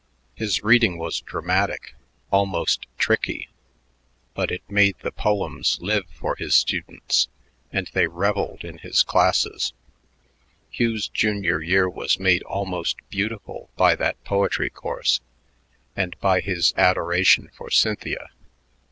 His 0.33 0.63
reading 0.63 0.97
was 0.97 1.21
dramatic, 1.21 1.93
almost 2.31 2.87
tricky; 2.97 3.49
but 4.33 4.49
it 4.49 4.63
made 4.67 4.95
the 5.03 5.11
poems 5.11 5.77
live 5.79 6.05
for 6.09 6.35
his 6.37 6.55
students, 6.55 7.27
and 7.71 7.87
they 7.93 8.07
reveled 8.07 8.63
in 8.63 8.79
his 8.79 9.03
classes. 9.03 9.73
Hugh's 10.71 11.07
junior 11.07 11.61
year 11.61 11.87
was 11.87 12.17
made 12.17 12.41
almost 12.45 12.97
beautiful 13.11 13.69
by 13.75 13.93
that 13.93 14.23
poetry 14.23 14.71
course 14.71 15.19
and 15.95 16.19
by 16.19 16.39
his 16.41 16.73
adoration 16.75 17.51
for 17.55 17.69
Cynthia. 17.69 18.31